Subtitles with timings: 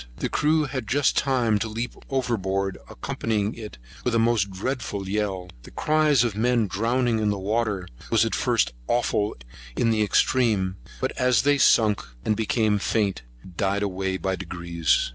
[0.17, 5.07] The crew had just time to leap over board, accompanying it with a most dreadful
[5.07, 5.51] yell.
[5.61, 9.35] The cries of the men drowning in the water was at first awful
[9.75, 15.09] in the extreme; but as they sunk, and became faint, it died away by degrees.